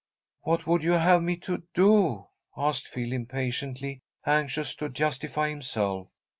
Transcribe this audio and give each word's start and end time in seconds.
"What 0.41 0.65
would 0.65 0.81
you 0.83 0.93
have 0.93 1.21
me 1.21 1.37
to 1.45 1.61
do?" 1.75 2.25
asked 2.57 2.87
Phil, 2.87 3.13
impatiently, 3.13 4.01
anxious 4.25 4.73
to 4.77 4.89
justify 4.89 5.49
himself. 5.49 6.07